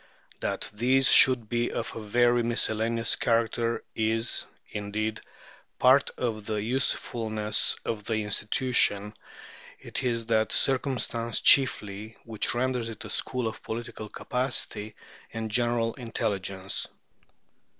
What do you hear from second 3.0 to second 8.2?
character is, indeed, part of the usefulness of the